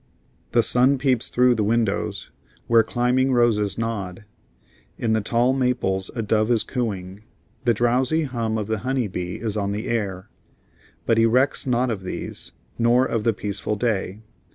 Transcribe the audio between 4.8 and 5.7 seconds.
In the tall